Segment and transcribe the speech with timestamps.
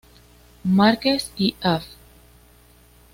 [0.65, 1.83] Márquez y Av.